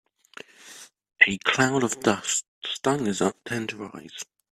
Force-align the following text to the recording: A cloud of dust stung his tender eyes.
A 1.27 1.37
cloud 1.37 1.83
of 1.83 1.99
dust 1.99 2.45
stung 2.65 3.05
his 3.05 3.21
tender 3.45 3.95
eyes. 3.95 4.25